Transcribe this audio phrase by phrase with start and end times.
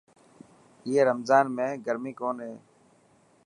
[0.85, 2.53] اي رمضان ۾ گرمي ڪون هي.